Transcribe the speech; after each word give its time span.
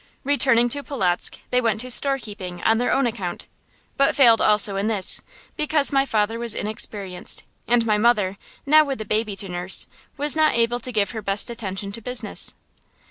Returning 0.23 0.67
to 0.69 0.81
Polotzk 0.81 1.37
they 1.51 1.61
went 1.61 1.81
to 1.81 1.91
storekeeping 1.91 2.63
on 2.65 2.79
their 2.79 2.91
own 2.91 3.05
account, 3.05 3.47
but 3.97 4.15
failed 4.15 4.41
in 4.41 4.87
this 4.87 5.19
also, 5.19 5.23
because 5.55 5.91
my 5.91 6.07
father 6.07 6.39
was 6.39 6.55
inexperienced, 6.55 7.43
and 7.67 7.85
my 7.85 7.99
mother, 7.99 8.39
now 8.65 8.83
with 8.83 8.97
the 8.97 9.05
baby 9.05 9.35
to 9.35 9.47
nurse, 9.47 9.85
was 10.17 10.35
not 10.35 10.55
able 10.55 10.79
to 10.79 10.91
give 10.91 11.11
her 11.11 11.21
best 11.21 11.51
attention 11.51 11.91
to 11.91 12.01
business. 12.01 12.55